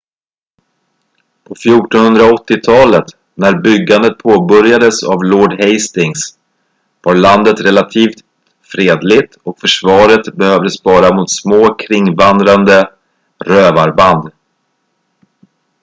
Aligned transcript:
på 1.43 1.53
1480-talet 1.55 3.05
när 3.33 3.57
byggandet 3.61 4.17
påbörjades 4.17 5.03
av 5.03 5.23
lord 5.23 5.63
hastings 5.63 6.37
var 7.01 7.15
landet 7.15 7.59
relativt 7.61 8.23
fredligt 8.61 9.37
och 9.43 9.59
försvaret 9.59 10.35
behövdes 10.35 10.83
bara 10.83 11.15
mot 11.15 11.31
små 11.31 11.73
kringvandrande 11.77 12.89
rövarband 13.45 14.31